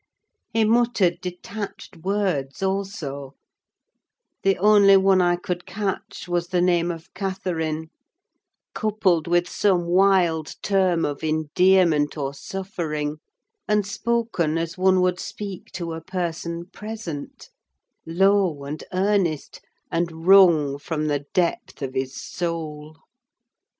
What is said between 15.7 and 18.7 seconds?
to a person present; low